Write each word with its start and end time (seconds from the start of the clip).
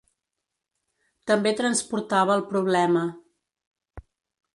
També 1.31 1.53
transportava 1.59 2.33
el 2.39 2.43
problema. 2.53 3.05